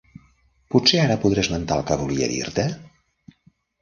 [0.75, 2.67] Potser ara podré esmentar el que volia dir-te?